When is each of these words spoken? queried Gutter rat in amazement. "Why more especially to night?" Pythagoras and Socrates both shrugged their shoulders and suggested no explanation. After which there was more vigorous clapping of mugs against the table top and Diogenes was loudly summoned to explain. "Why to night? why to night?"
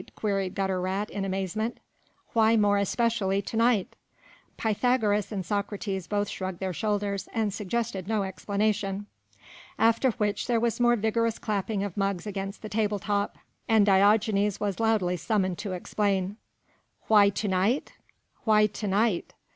queried 0.15 0.55
Gutter 0.55 0.81
rat 0.81 1.11
in 1.11 1.23
amazement. 1.25 1.79
"Why 2.33 2.57
more 2.57 2.79
especially 2.79 3.39
to 3.43 3.55
night?" 3.55 3.95
Pythagoras 4.57 5.31
and 5.31 5.45
Socrates 5.45 6.07
both 6.07 6.27
shrugged 6.27 6.57
their 6.59 6.73
shoulders 6.73 7.29
and 7.35 7.53
suggested 7.53 8.07
no 8.07 8.23
explanation. 8.23 9.05
After 9.77 10.09
which 10.09 10.47
there 10.47 10.59
was 10.59 10.79
more 10.79 10.95
vigorous 10.95 11.37
clapping 11.37 11.83
of 11.83 11.95
mugs 11.97 12.25
against 12.25 12.63
the 12.63 12.67
table 12.69 12.97
top 12.97 13.37
and 13.69 13.85
Diogenes 13.85 14.59
was 14.59 14.79
loudly 14.79 15.17
summoned 15.17 15.59
to 15.59 15.73
explain. 15.73 16.37
"Why 17.07 17.29
to 17.29 17.47
night? 17.47 17.93
why 18.43 18.65
to 18.65 18.87
night?" 18.87 19.35